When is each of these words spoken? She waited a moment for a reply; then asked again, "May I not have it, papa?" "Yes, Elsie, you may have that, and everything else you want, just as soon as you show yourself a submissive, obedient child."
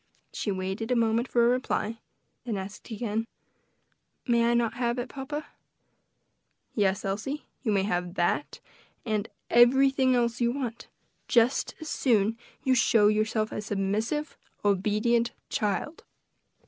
She 0.33 0.49
waited 0.51 0.89
a 0.89 0.95
moment 0.95 1.27
for 1.27 1.45
a 1.45 1.49
reply; 1.49 1.99
then 2.43 2.57
asked 2.57 2.89
again, 2.89 3.27
"May 4.25 4.45
I 4.49 4.55
not 4.55 4.73
have 4.73 4.97
it, 4.97 5.09
papa?" 5.09 5.45
"Yes, 6.73 7.05
Elsie, 7.05 7.45
you 7.61 7.71
may 7.71 7.83
have 7.83 8.15
that, 8.15 8.59
and 9.05 9.29
everything 9.51 10.15
else 10.15 10.41
you 10.41 10.51
want, 10.53 10.87
just 11.27 11.75
as 11.79 11.89
soon 11.89 12.29
as 12.29 12.33
you 12.63 12.73
show 12.73 13.09
yourself 13.09 13.51
a 13.51 13.61
submissive, 13.61 14.35
obedient 14.65 15.33
child." 15.49 16.03